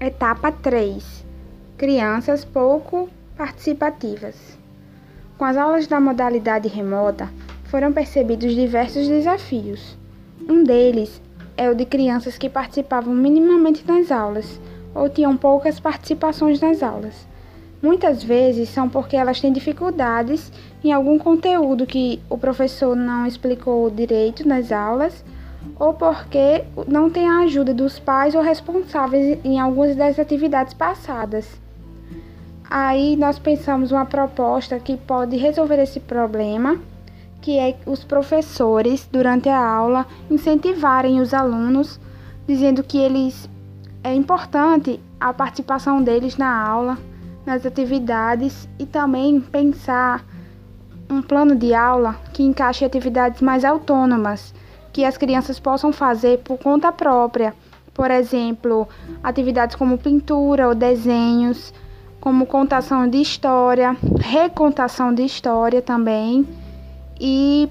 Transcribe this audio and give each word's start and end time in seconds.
Etapa 0.00 0.52
3 0.52 1.24
Crianças 1.76 2.44
pouco 2.44 3.08
participativas. 3.36 4.36
Com 5.36 5.44
as 5.44 5.56
aulas 5.56 5.88
da 5.88 5.98
modalidade 5.98 6.68
remota, 6.68 7.28
foram 7.64 7.92
percebidos 7.92 8.54
diversos 8.54 9.08
desafios. 9.08 9.98
Um 10.48 10.62
deles 10.62 11.20
é 11.56 11.68
o 11.68 11.74
de 11.74 11.84
crianças 11.84 12.38
que 12.38 12.48
participavam 12.48 13.12
minimamente 13.12 13.84
nas 13.88 14.12
aulas 14.12 14.60
ou 14.94 15.08
tinham 15.08 15.36
poucas 15.36 15.80
participações 15.80 16.60
nas 16.60 16.80
aulas. 16.80 17.26
Muitas 17.82 18.22
vezes 18.22 18.68
são 18.68 18.88
porque 18.88 19.16
elas 19.16 19.40
têm 19.40 19.52
dificuldades 19.52 20.52
em 20.84 20.92
algum 20.92 21.18
conteúdo 21.18 21.84
que 21.84 22.20
o 22.30 22.38
professor 22.38 22.94
não 22.94 23.26
explicou 23.26 23.90
direito 23.90 24.46
nas 24.46 24.70
aulas 24.70 25.24
ou 25.78 25.94
porque 25.94 26.64
não 26.86 27.10
tem 27.10 27.28
a 27.28 27.40
ajuda 27.40 27.72
dos 27.72 27.98
pais 27.98 28.34
ou 28.34 28.42
responsáveis 28.42 29.38
em 29.44 29.60
algumas 29.60 29.96
das 29.96 30.18
atividades 30.18 30.74
passadas. 30.74 31.60
Aí 32.70 33.16
nós 33.16 33.38
pensamos 33.38 33.92
uma 33.92 34.04
proposta 34.04 34.78
que 34.78 34.96
pode 34.96 35.36
resolver 35.36 35.78
esse 35.78 36.00
problema, 36.00 36.78
que 37.40 37.58
é 37.58 37.76
os 37.86 38.04
professores 38.04 39.08
durante 39.10 39.48
a 39.48 39.58
aula 39.58 40.06
incentivarem 40.30 41.20
os 41.20 41.32
alunos, 41.32 41.98
dizendo 42.46 42.82
que 42.82 42.98
eles 42.98 43.48
é 44.04 44.14
importante 44.14 45.00
a 45.20 45.32
participação 45.32 46.02
deles 46.02 46.36
na 46.36 46.62
aula, 46.62 46.98
nas 47.46 47.64
atividades 47.64 48.68
e 48.78 48.84
também 48.84 49.40
pensar 49.40 50.24
um 51.10 51.22
plano 51.22 51.56
de 51.56 51.72
aula 51.72 52.16
que 52.34 52.42
encaixe 52.42 52.84
atividades 52.84 53.40
mais 53.40 53.64
autônomas 53.64 54.52
que 54.98 55.04
as 55.04 55.16
crianças 55.16 55.60
possam 55.60 55.92
fazer 55.92 56.38
por 56.38 56.58
conta 56.58 56.90
própria. 56.90 57.54
Por 57.94 58.10
exemplo, 58.10 58.88
atividades 59.22 59.76
como 59.76 59.96
pintura 59.96 60.66
ou 60.66 60.74
desenhos, 60.74 61.72
como 62.20 62.44
contação 62.44 63.06
de 63.06 63.18
história, 63.18 63.96
recontação 64.18 65.14
de 65.14 65.22
história 65.22 65.80
também, 65.80 66.44
e 67.20 67.68